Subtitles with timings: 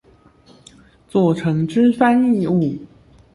[1.07, 2.83] 作成之翻譯物